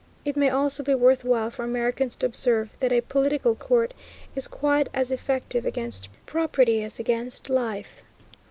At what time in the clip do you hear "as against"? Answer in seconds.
6.83-7.51